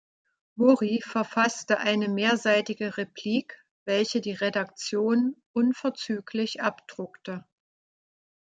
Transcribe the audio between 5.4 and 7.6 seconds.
unverzüglich abdruckte.